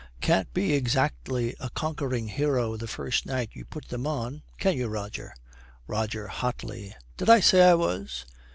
Can't 0.19 0.51
be 0.51 0.73
exactly 0.73 1.55
a 1.59 1.69
conquering 1.69 2.27
hero 2.29 2.75
the 2.75 2.87
first 2.87 3.27
night 3.27 3.51
you 3.53 3.65
put 3.65 3.89
them 3.89 4.07
on, 4.07 4.41
can 4.57 4.75
you, 4.75 4.87
Roger?' 4.87 5.35
ROGER, 5.85 6.25
hotly, 6.25 6.95
'Did 7.17 7.29
I 7.29 7.39
say 7.39 7.61
I 7.61 7.75
was?' 7.75 8.25